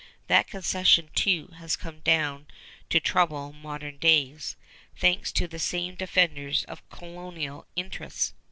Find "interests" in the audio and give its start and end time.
7.75-8.33